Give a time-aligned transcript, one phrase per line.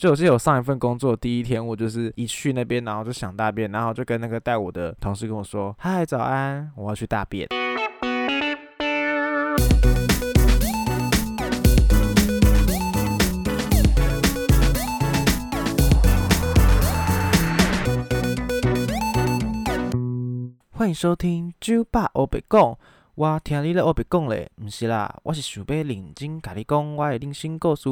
[0.00, 7.46] 就我记得我上一份工作第一天，我就是一去那边，然后就想大便，然后就跟那个带我的同事跟我说：“嗨，早安，我要去大便。”
[20.70, 22.78] 欢迎收听酒吧欧北讲，
[23.16, 27.90] 我听你咧欧北讲咧，毋是啦，我是想要认真甲你讲我的人生故事。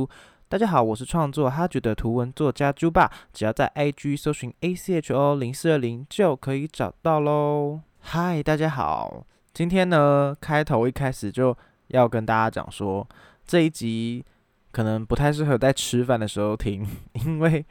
[0.50, 7.82] 大家好，我是创作哈觉的图文作家猪爸，只要在 IG 搜寻 A C H O 零四二零就可以找到喽。
[7.98, 11.54] 嗨，大家好，今天呢开头一开始就
[11.88, 13.06] 要跟大家讲说，
[13.46, 14.24] 这一集
[14.72, 16.82] 可能不太适合在吃饭的时候听，
[17.26, 17.62] 因为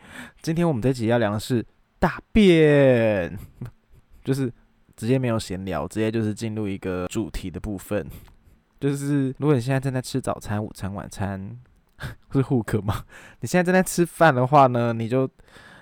[0.44, 1.66] 今天我们这集要聊的是
[1.98, 3.36] 大便，
[4.24, 4.54] 就是
[4.96, 8.08] 直接没有闲聊，直接就是进入一个主题的部分，
[8.80, 11.58] 就是如果你现在正在吃早餐、午餐、晚餐。
[12.32, 13.04] 是户口吗？
[13.42, 15.30] 你现在正在吃饭的话呢，你就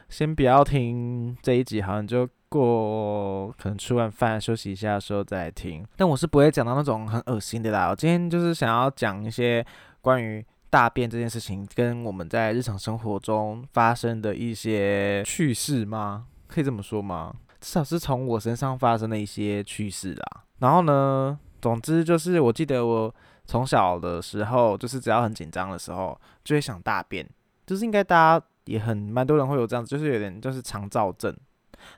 [0.09, 5.85] 先不要听这一集，好像就过可能吃完饭休息一下的时候再听。
[5.97, 7.89] 但我是不会讲到那种很恶心的啦。
[7.89, 9.65] 我今天就是想要讲一些
[10.01, 16.27] 关于大便这件事情，跟我们在日常生活中发生的一些趣事吗？
[16.47, 17.35] 可以这么说吗？
[17.59, 20.43] 至少是从我身上发生的一些趣事啦。
[20.59, 23.13] 然后呢，总之就是我记得我。
[23.45, 27.27] 从小的时候，就是只要很紧张的时候，就会想大便，
[27.65, 31.35] 就是应该大家也很蛮多人会有这样子，就是有点就是肠燥症，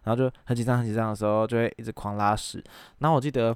[0.03, 2.64] 然后就很紧张很紧张的时候，就会一直狂拉屎。
[3.00, 3.56] 然后我记得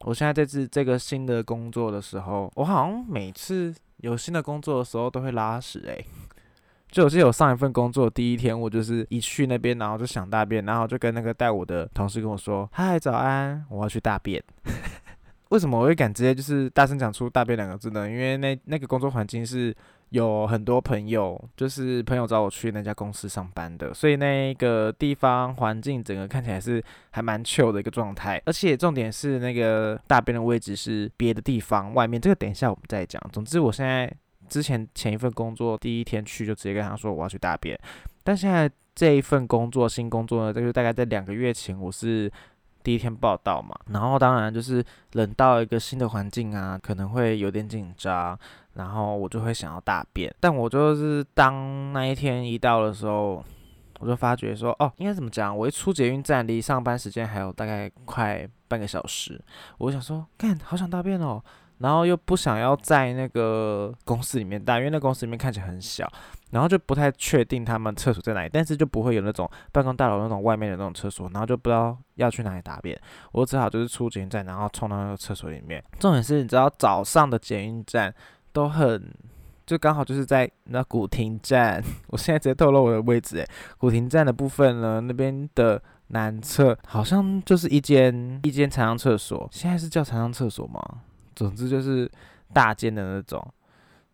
[0.00, 6.04] 我现在在这这个新的工作的时候，我好像每次有新的工作的时候都会拉屎诶。
[6.90, 14.40] 就我记得我上一份工作第一天，我就是一去那边，然后就想大便，然后就跟那个带我的同事跟我说：“嗨，早安，我要去大便。”
[15.54, 18.10] 为什么我会敢直接就是大声讲出“大便”两个字呢？
[18.10, 19.72] 因为那那个工作环境是
[20.08, 28.42] 有很多朋友，就是朋友找我去那家公司上班的，所以那个地方环境整个看起来是还蛮旧的一个状态。
[28.46, 33.22] 而且重点是那个大便的位置是别的地方外面，这个等一下我们再讲。
[33.32, 34.12] 总之，我现在
[34.48, 37.78] 之前前一份工作第一天去就直接跟他说我要去大便，
[38.24, 42.28] 但现在这一份工作新工作呢，就是大概在两个月前我是。
[42.84, 48.38] 第一天报道嘛，然后当然就是冷到一个新的环境啊，可能会有点紧张，
[48.74, 50.32] 然后我就会想要大便。
[50.38, 53.42] 但我就是当那一天一到的时候，
[54.00, 55.56] 我就发觉说，哦，应该怎么讲？
[55.56, 59.42] 我一出捷运站，离上班时间还有大概快半个小时，
[59.78, 61.42] 我想说，干，好想大便哦。
[61.84, 66.10] 然后又不想要在那个公司里面大，因为那公司里面看起来很小，
[66.50, 72.98] 然后就不太确定他们厕所在哪里，但是就不会有那种办公大楼那种外面的那种厕所，然后就不知道要去哪里大便，
[73.32, 75.84] 我只好就是出捷运站，然后冲到那个厕所里面。
[76.00, 78.14] 重点是，你知道早上的捷运站
[78.50, 79.12] 都很，
[79.66, 83.46] 就刚好就是在那古亭站，我现在直接透露我的位置，诶，
[83.76, 90.80] 古亭站的部分呢，那边的南侧好像就是一间一间残障厕所，现在是叫残障厕所吗？
[91.34, 92.10] 总之就是
[92.52, 93.46] 大间的那种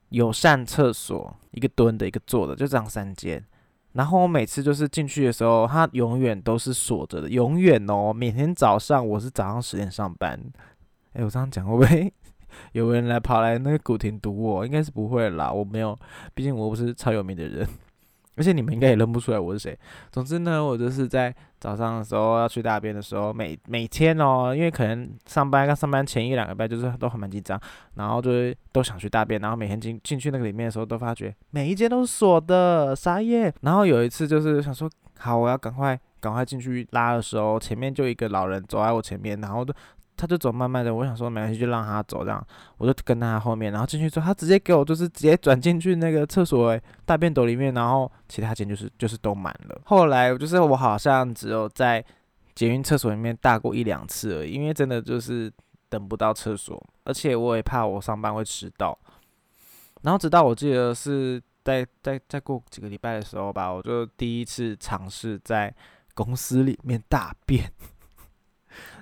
[0.08, 3.44] 有上厕所，一个蹲的，一个坐的，就这样三间。
[3.92, 8.12] 然后我每次就是进去的时候，它永远都是锁着的，永远哦。
[8.12, 10.40] 每天早上我是早上十点上班，
[11.14, 12.12] 哎，我这样讲会不会
[12.72, 14.64] 有人来跑来那个古亭堵我？
[14.64, 15.98] 应该是不会啦，我没有，
[16.34, 17.68] 毕竟我不是超有名的人。
[18.36, 19.76] 而且你们应该也认不出来我是谁。
[20.12, 27.60] 总之呢，我就是在早上的时候要去大便的时候，每每天哦，因为可能上班刚上班前一两个班就是都很蛮紧张，
[27.94, 33.52] 然后就是都想去大便，然后每天进进去那个里面的时候，都发觉每一间都是锁的，啥耶。
[33.60, 39.74] 然后有一次就是想说，好，我要赶快赶快进去拉的时候，前面就一个老人走在我前面，然后都。
[40.20, 49.80] 他就走慢慢的，我想说没关系，就让他走这样，我就跟他后面，然后进去之后，他直接给我就是直接转进去那个厕所大便斗里面，然后其他间就是就是都满了。
[49.86, 52.04] 后来就是我好像只有在
[52.54, 55.50] 捷运厕所里面大过一两次而已，因为真的就是
[55.88, 58.98] 等不到厕所，而且我也怕我上班会迟到。
[60.02, 65.74] 然后直到我记得是在在再过几个礼拜的时候吧，我就第一次尝试在
[66.14, 67.72] 公司里面大便。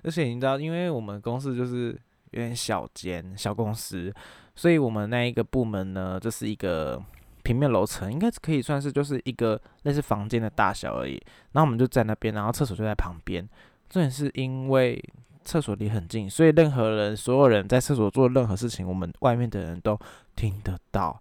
[0.02, 1.98] 而且你知道，因为我们公司就是
[2.30, 4.12] 有点小间小公司，
[4.54, 7.02] 所以我们那一个部门呢，就是一个
[7.42, 11.14] 平面楼层，应该可以算是就是一个类似房间的大小而已。
[11.52, 13.48] 然后我们就在那边，然后厕所就在旁边。
[13.88, 15.02] 重点是因为
[15.44, 19.98] 厕所离很近，所以任何人、所有人在厕所做任何事情，我们外面的人都
[20.36, 21.18] 听得到，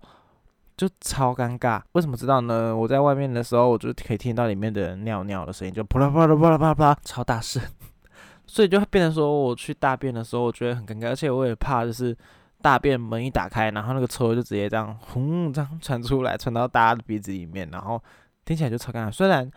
[0.76, 1.82] 就超尴尬。
[1.94, 2.76] 为什么知道呢？
[2.76, 7.64] 我在外面的时候，我就可以听到里面的人尿尿的声音，就啪啦啪啦啪啦啪啦啪啦，超大声。
[8.48, 12.18] 所以就变成说，我去大便的时候，我觉得很尴尬，而且我也怕，就是
[12.62, 18.02] 大便门一打开，然后那个臭就直接这样轰这样传出来，传到大家的鼻子里面，然后
[18.46, 19.12] 听起来就超尴尬。
[19.12, 19.52] 虽然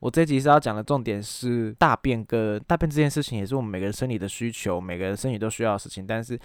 [0.00, 6.38] 我这集是要讲的重点是大便跟大便这件事情，也是我们每个人生理的需求，每个人生理都需要的事情，但是。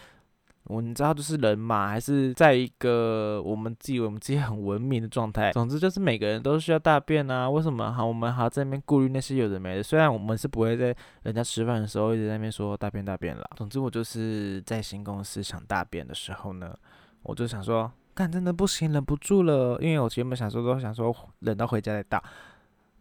[0.65, 5.51] 我你知道，就是人嘛，还是在一个我们自己我们自己很文明的状态。
[5.51, 7.49] 总之就是每个人都需要大便啊。
[7.49, 9.83] 为什么好我们还要在那边顾虑那些有的没的？
[9.83, 13.43] 虽然我们是不会在人家吃饭的时候一直在那边说大便大便了。
[13.57, 16.77] 总之我就是在新公司想大便的时候呢，
[17.23, 19.77] 我就想说，干真的不行，忍不住了。
[19.81, 22.23] 因为我原本想说都想说忍到回家再大，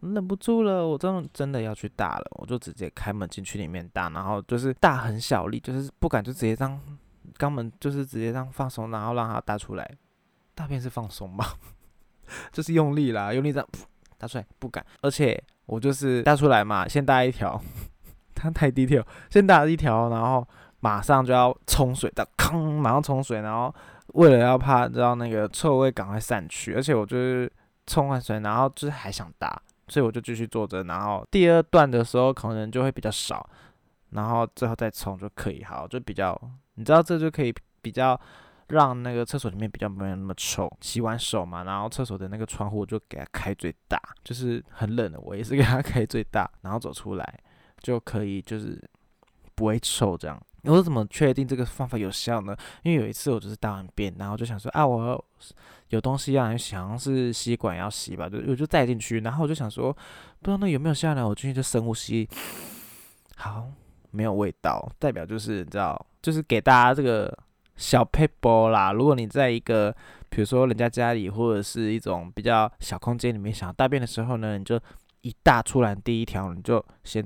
[0.01, 6.81] 忍不住了，我真真的要去大了，我就直接开门进去里面大，然后就是大很小力，就是不敢就直接这样。
[7.41, 9.97] 肛门就是直接让放松，然后让它大出来。
[10.53, 11.43] 大便是放松吗？
[12.51, 13.67] 就是用力啦，用力这样
[14.19, 14.85] 大出来，不敢。
[15.01, 17.59] 而且我就是大出来嘛，先大一条，
[18.35, 20.47] 它太低调，先大一条，然后
[20.81, 23.73] 马上就要冲水的，吭，马上冲水，然后
[24.09, 27.51] 为了要怕让那个臭味赶快散去，而且我就是
[27.87, 33.49] 冲完水，然后就是还想大，所以我就继续坐着，然后第二段的时候可能就会比较少，
[34.11, 36.39] 然后最后再冲就可以，好，就比较。
[36.75, 38.19] 你知道这就可以比较
[38.69, 40.71] 让那个厕所里面比较没有那么臭。
[40.79, 47.39] 洗完手嘛，然后厕所的那个窗户就给它开最大，就是很冷的，我也是给它 开最大，然后走出来
[47.79, 48.81] 就可以就是
[49.55, 50.41] 不会臭这样。
[50.63, 52.55] 我怎么确定这个方法有效呢？
[52.83, 55.25] 因为有一次我就是大完便，然后就想说啊，我
[55.89, 61.27] 有东西要洗，好像是吸管要吸吧，就我就带进去，然后我就想说不知道那有没有效呢？
[61.27, 62.29] 我进去就深呼吸，
[63.35, 63.67] 好。
[64.13, 67.35] 没有味道，代表就是你知道，就是给大家这个
[67.75, 68.91] 小 paper 啦。
[68.91, 69.95] 如果你在一个，
[70.29, 74.79] 比如说人家家里或者是一种比较小空间里面想要大便的时候呢，你就
[75.21, 77.25] 一大出来第一条，你就先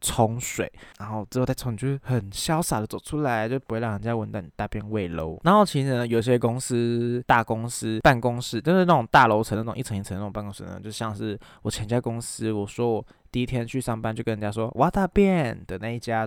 [0.00, 5.38] 冲水，然后之后再冲，就是很潇洒的走出来，就不会让人家闻到你大便味喽。
[5.42, 13.04] 然后其实呢，有些公司大公司办公室，就是那种大楼层那种一层一层那种办公室呢，就像是我前家公司，我说我。
[13.30, 16.26] 第一天去上班就跟人家说我要大便的那一家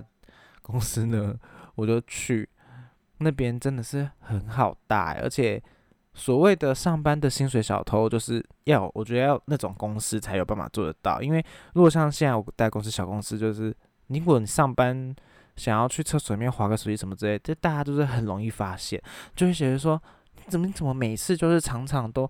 [0.62, 1.34] 公司呢，
[1.74, 2.48] 我就去
[3.18, 5.62] 那边真的是很好大，而且
[6.14, 13.74] 所谓的上班的薪水小偷就是要我觉得要那种公司才有办法做得到，因为如果像现在我带公司小公司，就是
[14.08, 15.14] 如果你上班
[15.56, 19.02] 想要去厕所里面划个手机什么之类，这大家都是很容易发现，
[19.34, 20.00] 就会觉得说
[20.48, 22.28] 怎么怎么每次就是常常都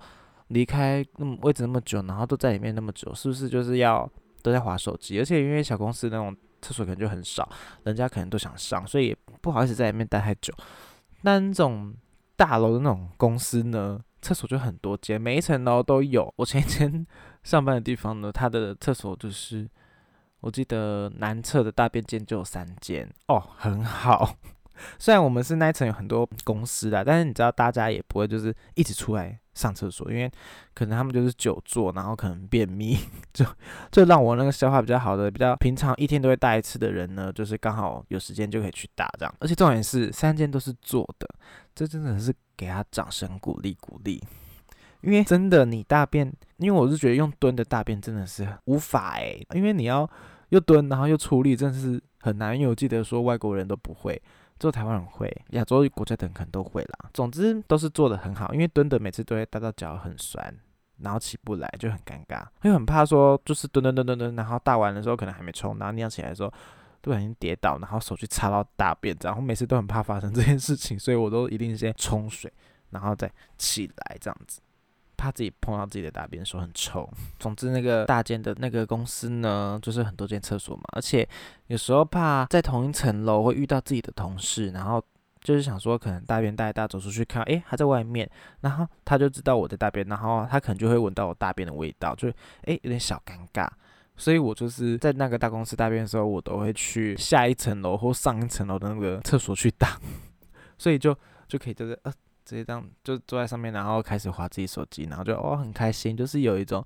[0.49, 4.09] 离开那么位置那么久，然后都在里面那么久，是不是就是要？
[4.45, 7.47] 都在划手机，而且因为小公司那种厕所可能就很少，
[7.85, 10.55] 人家可能都想上，所以不好意思在里面待太久。
[11.23, 11.95] 但那种
[12.37, 16.33] 大楼的那种公司呢，厕所就很多间，每一层楼都有。
[16.37, 17.07] 我前一天
[17.43, 19.69] 上班的地方呢，它的厕所就是，
[20.41, 24.37] 我记得南侧的大便间就有三间哦，很好。
[24.99, 30.31] 虽然我们是那一层有很多公司的，但是你知道大家也不会就是一直出来上厕所，因为
[30.75, 32.97] 可能他们就是久坐，然后可能便秘，
[33.33, 33.45] 就
[33.91, 39.35] 就让我那个消化比较好的、比较平常一天都会大一次的人呢，就是刚好有时间就可以去打这样。
[39.41, 41.29] 而且重点是三间都是坐的，
[41.75, 44.23] 这真的是给他掌声鼓励鼓励，
[45.03, 50.09] 因为真的你大便，因为我是觉得用蹲的大便真的是无法诶，因为你要
[50.49, 52.57] 又蹲然后又出力，真的是很难。
[52.57, 54.21] 因为我记得说外国人都不会。
[54.63, 57.11] 做台湾人会，亚洲国家的人可能都会啦。
[57.13, 60.57] 总之都是做的很好，因为蹲的每次都会带到脚很酸，
[60.99, 66.53] 然后起不来就很尴尬，又很怕说就是蹲蹲蹲蹲蹲，然后大完的时候可能还没冲，然后尿起来的时候
[67.01, 72.53] 不小心跌倒，然后手去擦到大便，然后每次都很怕发生这件事情，所以我都一定先冲水，
[72.91, 74.61] 然后再起来这样子。
[75.23, 77.09] 怕自己碰到自己的大便，说很臭。
[77.39, 81.27] 总之，那个大间的那个公司呢，就是很多间厕所嘛，而且
[81.69, 85.01] 有时候怕在同一层楼会遇到自己的同事，然后
[85.41, 88.29] 就是想说，可能大便大大走出去看，诶，他在外面，
[88.63, 92.29] 然后他就知道我在大便，然后他可能就会闻到我大便的味道，就
[92.63, 93.69] 诶有点小尴尬。
[94.17, 100.01] 所以我就是在那个大公司大便的时候，我都会去下一层楼或上一层楼的那个厕所去打，
[100.77, 102.13] 所以就就可以就是呃。
[102.53, 106.85] 直接这样就坐在上面，然后开始划自己手机，然后就哦很开心，就是有一种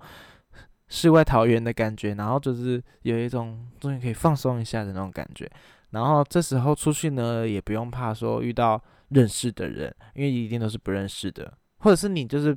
[0.87, 5.51] 世外桃源的感觉，然后就是有一种终于可以放松一下的那种感觉。
[5.91, 12.57] 然后这时候出去呢，也不用怕说遇到认识的人，因为一定都是不认识的，或者是你就是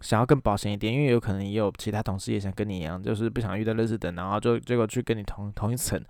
[0.00, 6.02] 想要更保险一点，因为有可能也有其他同事也想跟你一样，就是不想遇到认识的，然后就结果去跟你同同一层，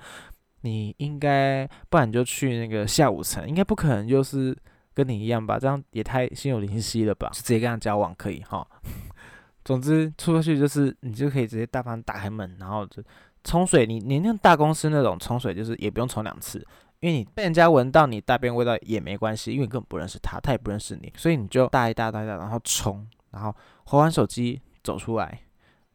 [0.61, 4.57] 你应该不然就去那个下午层，应该不可能就是。
[4.95, 7.29] 跟你一样吧，这样也太心有灵犀了吧？
[7.33, 8.67] 就直接跟他交往可以哈。
[9.65, 13.03] 总之出去就是你就可以直接大方打开门，然后就
[13.43, 13.87] 冲水。
[13.87, 16.59] 你你那大公司那种冲水就是也不用冲两次，
[17.01, 25.41] 因为你被人家闻到你大便味道也没关系，因为你根本不认识他，他也不认识你，所以你就大一大大一大，然后冲，然后划完手机走出来，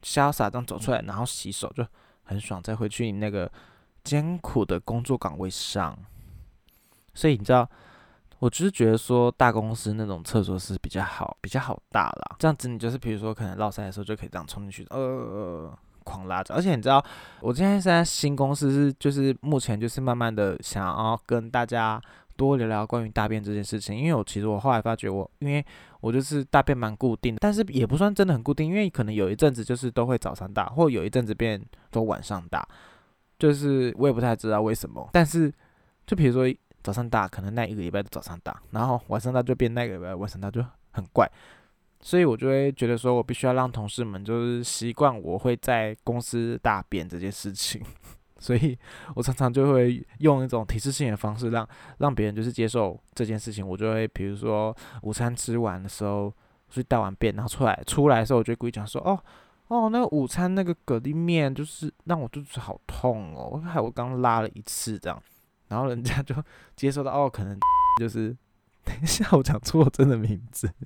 [0.02, 1.86] 潇洒这样走出来，然后洗手就
[2.24, 3.52] 很爽，再回去你那个
[4.04, 5.98] 艰苦的工作岗位上。
[7.14, 7.70] 所以你知道，
[8.40, 12.36] 我就是觉得说大公司那种厕所是比较好，比较好大啦。
[12.40, 15.72] 这样子你就是比如说可能绕塞的时候就可以这样冲进去，呃。
[16.06, 17.04] 狂拉着，而且你知道，
[17.40, 22.02] 我今天现在新公司是就是目前就是慢慢的想要跟大家
[22.36, 25.64] 多聊聊关于大便这件事情，因为我其实我后来发觉我，因为
[26.02, 32.68] 我就是大便蛮固定的，但是也不算真的很固定，因为可能有一阵子就是都会早上大，或有一阵子变都晚上大，
[33.38, 35.54] 就是我也不太知道为什么，但是
[36.08, 36.52] 就比如说
[36.84, 41.30] 早上大，可能那一个礼拜都早上大，然后晚上大就变那个礼拜晚上大就很怪。
[42.02, 47.82] 所以我就会觉得说，我必须要让同事们就是习惯我会在公司大便这件事情，
[48.40, 48.78] 所以
[49.16, 51.68] 我常常就会用一种提示性的方式，让
[51.98, 53.68] 让别人就是接受这件事情。
[53.68, 56.34] 我就会比如说午餐吃完的时候
[56.70, 59.20] 去大完便，然后出来出来的时候，我就故意讲说，哦
[59.68, 65.22] 哦，那个午餐那个蛤蜊面就是让我肚子好痛哦，害我刚拉了一次这样，
[65.70, 66.36] 然后人家就
[66.76, 67.58] 接受到，哦，可能
[68.00, 68.36] 就是
[68.84, 70.70] 等一下我讲错真的名字。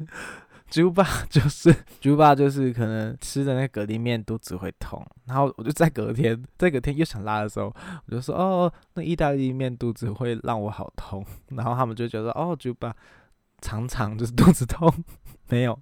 [0.69, 1.71] 猪爸就是
[2.01, 7.71] 猪爸，就是可能吃的那蛤蜊面肚子会痛，然后我就在隔天，在隔天又想拉的时候，
[8.07, 12.95] 我就说哦，那意大利面肚子会让我好痛，然后他们就觉得哦，猪爸
[13.61, 14.91] 常常就是肚子痛，
[15.49, 15.79] 没有。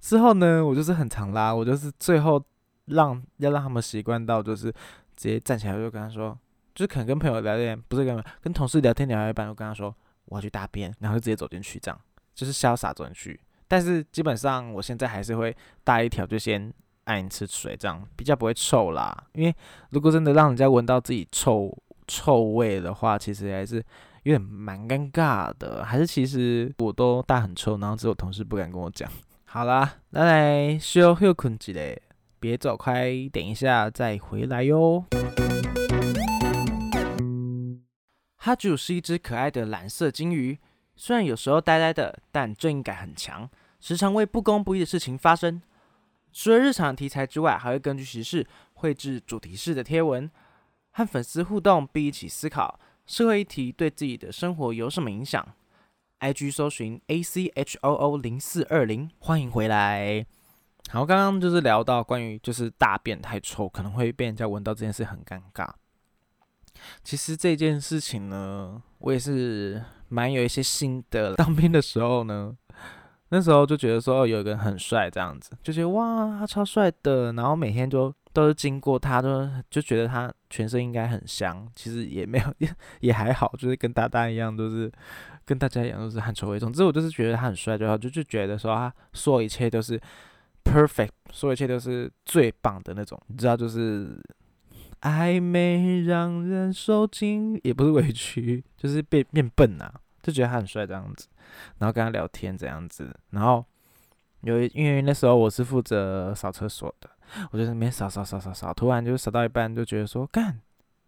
[0.00, 2.44] 之后呢，我就是很常拉，我就是最后
[2.86, 4.70] 让要让他们习惯到，就是
[5.16, 6.38] 直接站起来就跟他说，
[6.74, 12.00] 就是可能跟朋友聊天，不是跟跟同事聊天聊一半，我跟他说我要去大便，然后就直接走进去，这样
[12.34, 13.40] 就是潇洒走进去。
[13.68, 16.72] 但是基本上，我现在还是会大一条就先
[17.04, 19.24] 按一次水，这样比较不会臭啦。
[19.34, 19.54] 因为
[19.90, 21.76] 如果真的让人家闻到自己臭
[22.06, 23.76] 臭味的话，其实还是
[24.24, 25.84] 有点蛮尴尬的。
[25.84, 29.10] 还是其实我都大很臭，然后只有同事不敢跟我讲。
[29.44, 31.96] 好啦，来来休休困起来，
[32.40, 35.04] 别走开，等一下再回来哟。
[38.44, 40.58] 哈主是一只可爱的蓝色金鱼。
[40.96, 43.48] 虽然有时候呆呆的，但正义感很强，
[43.80, 45.62] 时常为不公不义的事情发声。
[46.30, 50.30] 除了日常题材之外，还会根据时事绘制主题式的贴文，
[50.90, 55.42] 和粉丝互动，并一起思考社会议题对自己的生活有什么影响。
[56.20, 60.26] IG 搜寻 A C H O O 零四二零，欢迎回来。
[60.90, 65.70] 好，刚刚就是聊到关于就是大便太臭，可能会被人家闻到这件事很尴尬。
[67.02, 69.82] 其实这件事情呢，我也是。
[70.10, 71.34] 蛮有一些心得。
[71.34, 72.54] 当兵的时候呢，
[73.30, 77.32] 那时候就觉得说有一个人很帅，这样子就觉得哇，他超帅的。
[77.32, 81.66] 然后每天就都是经过他，都就觉得他全身应该很香。
[81.74, 84.92] 其实也没有， 也也还好，就是跟大大一样，都是
[85.44, 86.72] 跟大家一样，都是汗臭味重。
[86.72, 90.00] 总之我就是觉得他很帅就好，就就觉得说他说一切都是
[90.62, 93.20] perfect，说一切都是最棒的那种。
[93.26, 94.16] 你知道，就是
[95.04, 100.00] 暧昧让人受尽， 也不是委屈， 就是变变笨啊。
[100.22, 101.28] 就觉得他很帅这样子，
[101.76, 103.62] 然后跟他聊天这样子，然后
[104.40, 107.10] 有因为那时候我是负责扫厕所的，
[107.50, 110.58] 我就在那边扫扫扫扫扫，突然就扫到一半就觉得说，干，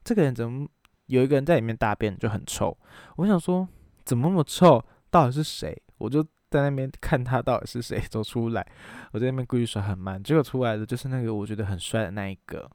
[0.05, 0.69] 这个人怎么
[1.07, 2.77] 有一个人在里面大便就很臭，
[3.17, 3.67] 我想说
[4.05, 5.75] 怎么那么臭，到底是谁？
[5.97, 8.67] 我就在那边看他到底是谁走出来，
[9.13, 12.71] 我在那边故意甩很慢，结果出来的就是那个我觉得很帅的那一个，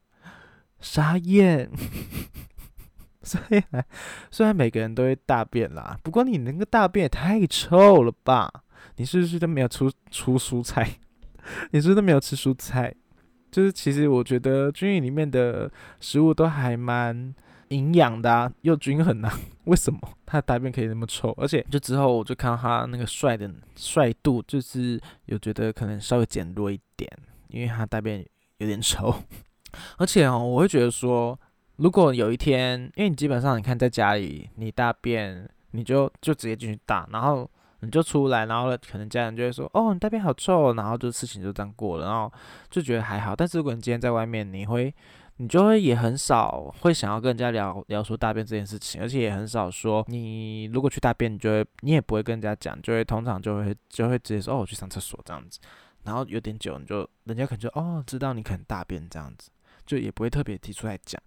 [0.82, 1.70] 沙燕。
[3.22, 3.86] 虽然
[4.30, 8.52] 虽然每个人都会大便啦，不过你那个大便也太臭了吧？
[8.96, 10.98] 你是不是都没有出出蔬菜？
[11.70, 12.92] 你是不是都没有吃蔬菜？
[13.50, 15.70] 就是其实我觉得军营里面的
[16.00, 17.34] 食物都还蛮
[17.68, 19.32] 营养的啊，又均衡啊。
[19.64, 21.30] 为什么他的大便可以那么臭？
[21.38, 27.08] 而且就之后我就看到他那个帅的帅度，就是有觉得可能稍微减弱一点，
[27.48, 28.26] 因为他大便
[28.58, 29.14] 有点臭。
[29.98, 31.38] 而且哦，我会觉得说。
[31.76, 37.50] 如果有一天，因为你基本上你看在家里，你大便你就就直接进去大，然后
[37.80, 42.30] 你就出来，然后可能家人就会说，哦，你大便好臭，然后就事情就这样过了，然后
[42.70, 43.34] 就觉得还好。
[43.34, 44.94] 但是如果你今天在外面，你会，
[45.38, 55.58] 你就会也很少会想要跟人家聊聊说大便这件事情，而且也很少说你如果去大便，你就会你也不会跟人家讲，就会通常就会就会直接说，哦，我去上厕所这样子，
[56.04, 59.50] 然后有点久，你就人家可能就哦知道你可能大便这样子，
[59.86, 61.20] 就也不会特别提出来讲。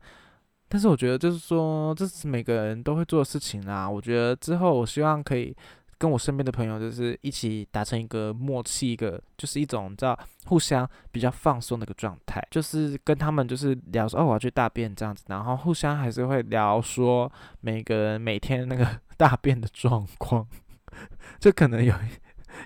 [0.68, 3.88] 但是我觉得，就是说，这是每个人都会做的事情啦。
[3.88, 5.56] 我觉得之后，我希望可以
[5.98, 17.32] 跟我身边的朋友就是一起达成一个默契，一个就是一种叫互相比较放松的一个状态，就是跟他们就是聊说哦我要去大便这样子，然后互相还是会聊说
[17.62, 20.46] 每个人每天那个 大便的状况，
[21.40, 21.94] 就可能有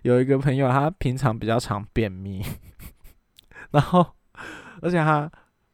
[0.03, 2.41] 有一个朋友他平常比较常便秘，
[3.71, 4.15] 然后
[4.81, 5.29] 而且他。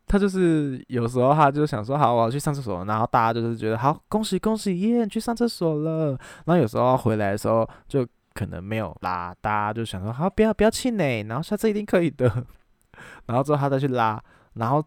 [0.07, 6.09] 他就是有时候他就想说好，我要去上厕所，然后大家就是觉得好，恭喜恭喜耶，你去上厕所了。
[6.45, 12.31] 然后有时候回来的时候就可能没有拉，大家就想说好，不要不要气馁，然后下次一定可以的。
[13.25, 14.21] 然后之后他再去拉，
[14.53, 14.83] 然后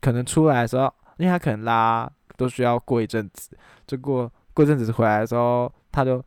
[0.00, 3.50] 可能出来的时候，因为他可能拉都需要过一阵子，
[3.86, 6.24] 就过过一阵子回来的时候，他就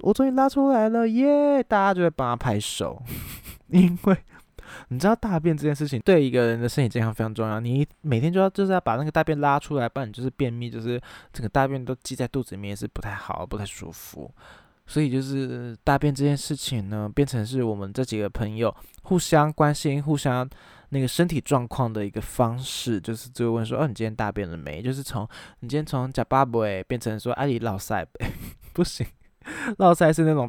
[0.00, 3.00] 我终于拉出来了耶，大家就会帮他拍手，
[3.68, 4.16] 因为。
[4.88, 7.60] 你知道大便这件事情对一个人的身体健康非常重要。
[7.60, 11.00] 你每天就要就是要把那个大便拉出来，不然你就是便秘，就是
[11.32, 14.32] 整个大便都积在肚子里面，也是不太好，不太舒服。
[14.86, 20.48] 所以就是大便这件事情呢，变成是我们这几个朋友互相关心、互相
[20.90, 28.06] 那个身体状况的一个方式，就是就问说：“哦，你今天大便了没？”就是从你今天从假巴布变成说：“阿里老塞
[28.72, 29.04] 不行，
[29.78, 30.48] 老塞是那种。”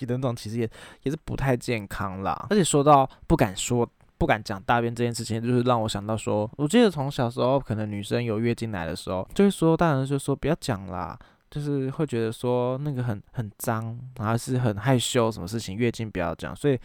[0.00, 0.70] 的那种其实也
[1.02, 11.18] 也是不太健康啦，而且说到不敢说、不敢讲大便这件事情，就是让我想到说，我记得从小时候可能女生有月经来的时候，就会说大人就说不要讲啦，
[11.50, 16.78] 就是会觉得说那个很很脏，然后是很害羞，什么事情月经不要讲，所以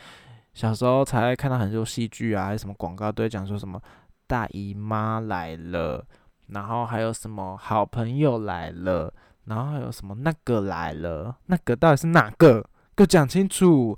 [0.54, 3.82] 小时候才会看到很多戏剧啊，还是什么广告都会讲说什么
[4.28, 6.06] 大姨妈来了，
[6.48, 12.66] 然后还有什么好朋友来了，然后还有什么那个来了，那个到底是哪个？
[12.96, 13.98] 给讲清楚，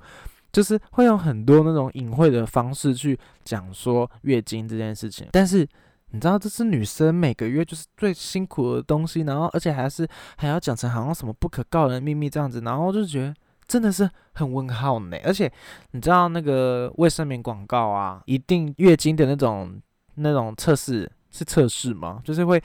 [0.52, 5.28] 就是会用很多那种隐晦的方式去讲说月经这件事情。
[5.32, 5.68] 但是
[6.12, 13.36] 你知道，这是女生每个月就是最辛苦的东西，然后而且还是还要讲成好像什么不可告人的秘密这样子，然后就觉得
[13.68, 15.18] 真的是很问号呢。
[15.24, 15.52] 而且
[15.92, 19.80] 你知道那个卫生棉广告啊，一定月经的那种
[20.16, 22.22] 那种测试是测试吗？
[22.24, 22.62] 就是会。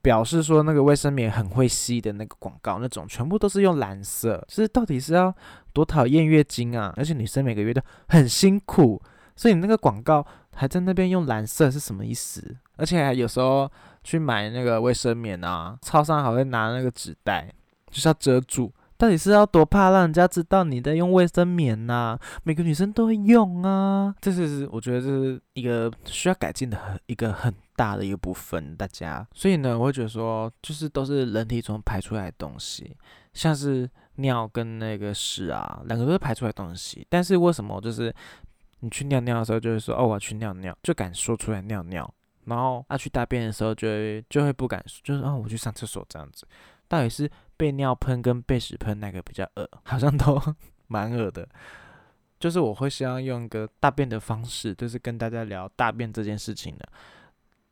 [0.00, 5.34] 表示说那个卫生棉很会吸的那个广告，那种全部都是用蓝色，就是到底是要
[5.72, 6.92] 多讨厌月经啊？
[6.96, 9.02] 而且女生每个月都很辛苦，
[9.34, 10.24] 所以你那个广告
[10.54, 12.56] 还在那边用蓝色是什么意思？
[12.76, 13.70] 而且还有时候
[14.04, 17.52] 去买那个卫生棉啊，超商还会拿那个纸袋，
[17.90, 18.72] 就是要遮住。
[18.98, 22.18] 到底是要多怕让人家知道你在用卫生棉呐？
[22.42, 29.24] 每个女生都会用啊，这是我觉得这是一个需要改进的很一个很大的一个部分，大家。
[29.32, 32.96] 所以呢，我会觉得说，就是都是人体中排出来的东西，
[33.34, 37.06] 像是尿跟那个屎啊，两个都是排出来的东西。
[37.08, 38.12] 但是为什么就是
[38.80, 42.12] 你去尿尿的时候就会说哦我要去尿尿，就敢说出来尿尿，
[42.46, 46.44] 然后啊去大便的时候就会就会不敢，就是哦我去上厕所这样子，
[46.88, 47.30] 到底是？
[47.58, 50.40] 被尿喷跟被屎喷那个比较恶，好像都
[50.86, 51.46] 蛮恶的。
[52.38, 56.88] 就是我会希望用一个大便的方式，就是跟大家聊大便这件事情的，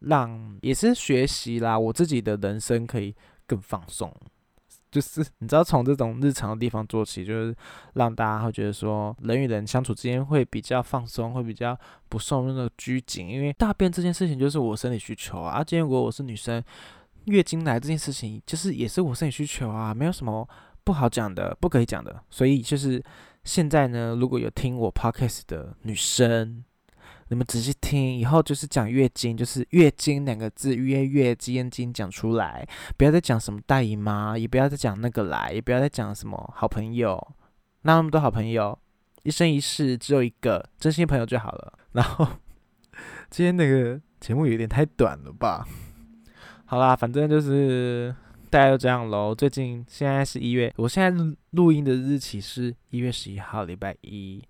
[0.01, 3.15] 让也是学习啦，我自己的人生可以
[3.47, 4.13] 更放松。
[4.91, 7.55] 就是你知道，从这种日常的地方做起，就是
[7.95, 13.29] 让大家会觉得说，人与人相处之间会比较放松，会比较不受那个拘谨。
[13.29, 15.63] 因为大便这件事情就是我生理需求啊。
[15.63, 16.61] 今天如果我是女生。
[17.27, 20.49] 月经来这件事情，就是也是我生理需求啊，没有什么
[20.83, 22.23] 不好讲的，不可以讲的。
[22.31, 23.03] 所以就是
[23.45, 26.65] 现在呢，如果有听我 podcast 的女生，
[27.29, 37.35] 你们仔细听，以后就是讲月经，就是月经两个字，约月经经讲出来，不要再讲什么大姨妈，也不要再讲那个来，也不要再讲什么好朋友，
[37.83, 38.79] 那么多好朋友，
[39.25, 41.77] 一生一世只有一个真心朋友就好了。
[41.93, 42.27] 然后
[43.29, 45.67] 今天那个节目有点太短了吧？
[46.69, 48.13] 好啦，反正就是
[48.51, 49.33] 大家就这样喽。
[49.33, 54.43] 最近现在是一月，我现在录音的日期是一月十一号，礼拜一，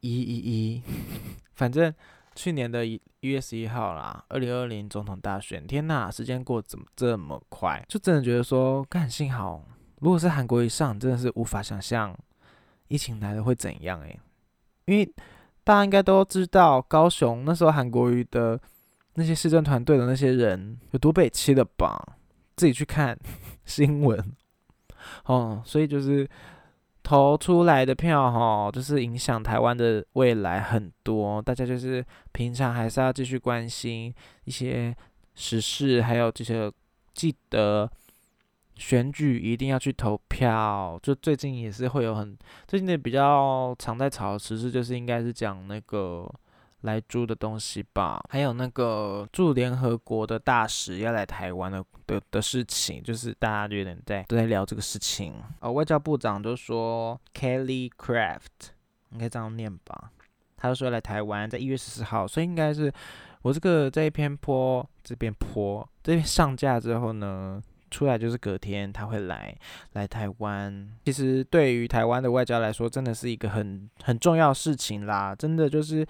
[0.00, 0.82] 一一一。
[1.56, 1.92] 反正
[2.34, 7.82] 去年的一一月十一号啦，二零二零总统大选，天呐，时间过怎么这么快？
[7.88, 9.64] 就真的觉得说，干幸好，
[10.00, 12.14] 如果是韩国以上，真的是无法想象
[12.88, 14.20] 疫情来了会怎样诶。
[14.84, 15.10] 因为
[15.64, 18.60] 大家应该都知道，高雄那时候韩国瑜的。
[19.14, 22.02] 那些市政团队的那些人有多被欺了吧？
[22.56, 23.18] 自己去看
[23.66, 24.18] 新闻
[25.26, 25.62] 哦。
[25.66, 26.26] 所以就是
[27.02, 31.42] 投出来的票哈，就是影响台湾的未来很多。
[31.42, 34.96] 大家就是平常还是要继续关心一些
[35.34, 36.72] 时事，还有这些
[37.12, 37.90] 记得
[38.76, 40.98] 选举一定要去投票。
[41.02, 42.34] 就最近也是会有很
[42.66, 46.26] 最近的比较常在吵的时事，就是应该是讲那个。
[46.82, 48.22] 来租的东西吧。
[48.28, 55.34] 还有那个驻联合国的大使要来台湾的的的事情，就是大家有点在都在聊这个事情。
[55.60, 58.70] 哦，外交部长就说 Kelly Craft，
[59.10, 60.10] 应该这样念吧？
[60.56, 62.92] 他就说来台湾，在一月十四号，所以应该是
[63.42, 67.62] 我这个这一篇坡这边坡这边上架之后呢。
[67.92, 69.54] 出来就是隔天他会来
[69.92, 75.34] 来台湾，其实对于台湾的外交来说，真的是一个很很重要事情啦。
[75.34, 76.02] 真的就是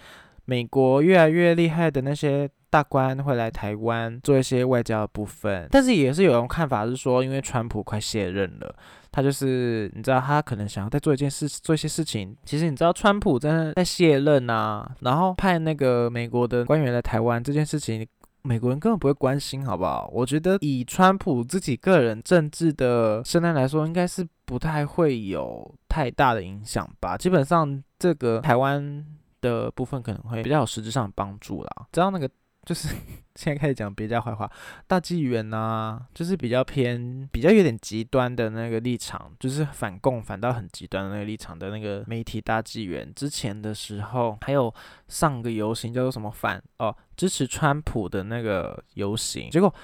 [0.52, 8.74] 美国越来越厉害的那些大官会来台湾做一些外交的部分，但是也是有人看法是说，因为川普快卸任了，
[9.10, 12.36] 他就是你知道他可能想要再做一件事，做一些事情。
[12.44, 18.06] 其实你知道川普真的在卸任啊，然后派那个美国的官员来台湾这件事情。
[18.44, 20.10] 美国人根本不会关心，好不好？
[20.12, 27.16] 我觉得以川普自己个人政治的身量来说，应该是不太会有太大的影响吧。
[27.16, 29.06] 基本上，这个台湾
[29.42, 31.86] 的部分可能会比较有实质上的帮助啦。
[31.92, 32.30] 知道那个。
[32.64, 32.86] 就是
[33.34, 34.48] 现在开始讲别家坏话，
[34.86, 43.12] 大纪元呐，就是比较偏、比较有点极端的那个立场，就是反共反倒很极端的那个立场的那个媒体大纪元。
[43.16, 44.72] 之前的时候还有
[45.08, 49.74] 上个游行叫做什么反哦，支持川普的那个游行，结果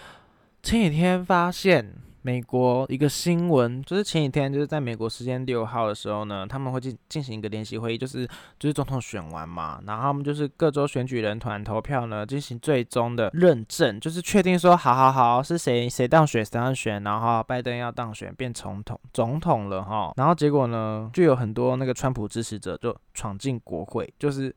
[0.62, 1.92] 前几天发现。
[2.22, 8.26] 美国一个新闻，就是前几天，就是在美国时间六号的时候呢，他们会进进行一个联席会议，就是
[8.58, 24.54] 就是总统选完嘛，然后他们就是各州选举人团投票呢，进行最终的认证，就是确定说，好好好，是谁谁当选谁当选，然后拜登要当选变总统总统了哈，然后结果呢，就有很多那个川普支持者就闯进国会，就是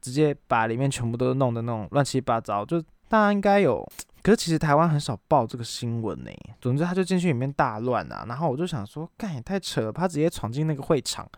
[0.00, 3.86] 直接把里面全部都弄得那种乱七八糟，就大家应该有。
[4.22, 6.30] 可是其实台湾很少报这个新闻呢。
[6.60, 11.28] 总之他就进去里面大乱啊，然后我就想说，干也太扯了，他直接闯进那个会场。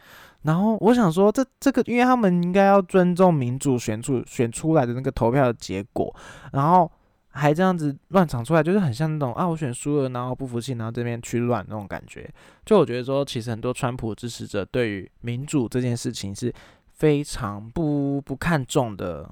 [0.43, 6.13] 然后我想说，这这个，因为他们应该要尊重民主选出选出来的那个投票的结果，
[6.53, 6.91] 然后
[7.29, 12.29] 还这样子乱闯出来，就是很像那种啊，我选输了，然后不服气，然后这边去乱那种感觉。
[12.67, 16.53] 就我觉得说，其实很多川普支持者对于民主这件事情是
[16.91, 19.31] 非常不不看重的。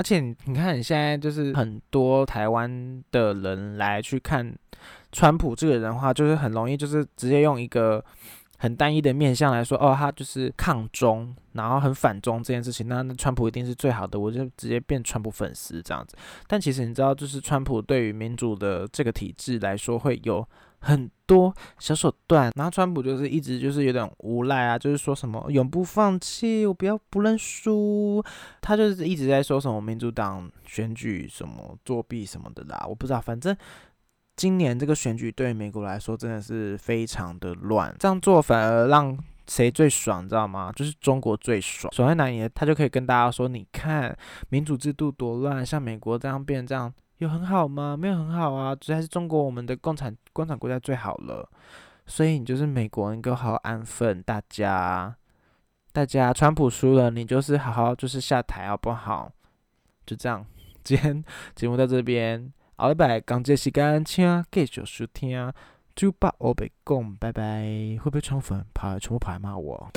[0.00, 4.50] 而且你看，你现在就是很多台湾的人来去看
[5.12, 8.02] 川普这个人的话，就是很容易就是直接用一个
[8.56, 16.16] 很单一的面相来说，哦，他就是抗中，然后很反中这件事情，那那川普一定是最好的，我就直接变川普粉丝这样子。
[16.46, 20.48] 但其实你知道，就是川普对于民主的这个体制来说，会有。
[20.80, 28.24] 很多小手段，然后川普就是一直就是有点无赖啊，就是说什么永不放弃，我不要不认输，
[28.60, 33.54] 他就是一直在说什么民主党选举什么作弊什么的啦，我不知道，反正
[34.36, 39.16] 今年这个选举对美国来说真的是非常的乱，这样做反而让
[39.46, 40.72] 谁最爽，知道吗？
[40.74, 42.48] 就是中国最爽，爽在哪里？
[42.54, 44.16] 他就可以跟大家说，你看
[44.48, 46.90] 民主制度多乱，像美国这样变这样。
[47.20, 47.94] 有很好吗？
[47.98, 51.46] 没有很好啊，只还是中国我们的共产共产国家最好了。
[52.06, 55.14] 所以你就是美国，你给我好好安分，大家，
[55.92, 59.30] 大家，川普输了，你就是好好就是下台好不好？
[60.06, 60.44] 就这样，
[60.82, 61.22] 今天
[61.54, 65.52] 节目到这边，后礼拜刚接时间，请继续收听，
[65.94, 67.42] 就把我被讲，拜拜。
[68.02, 69.90] 会不会川粉跑全部跑来骂我？